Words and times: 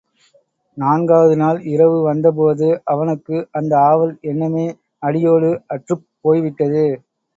நான்காவது 0.77 1.35
நாள் 1.41 1.59
இரவு 1.73 1.99
வந்தபோது, 2.07 2.69
அவனுக்கு 2.85 3.35
அந்த 3.51 3.73
ஆவல் 3.91 4.15
எண்ணமே 4.31 4.67
அடியோடு 5.03 5.51
அற்றுப்போய் 5.75 6.43
விட்டது. 6.47 6.85